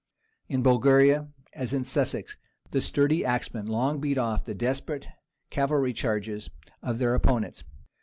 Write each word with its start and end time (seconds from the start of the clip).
In 0.47 0.63
Bulgaria, 0.63 1.27
as 1.53 1.75
in 1.75 1.83
Sussex, 1.83 2.35
the 2.71 2.81
sturdy 2.81 3.23
axeman 3.23 3.67
long 3.67 3.99
beat 4.01 4.17
off 4.17 4.43
the 4.45 4.55
desperate 4.55 5.05
cavalry 5.51 5.93
charges 5.93 6.49
of 6.81 6.97
their 6.97 7.13
opponents. 7.13 7.63